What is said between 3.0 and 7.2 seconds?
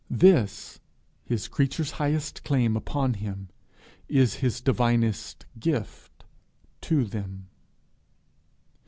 him, is his divinest gift to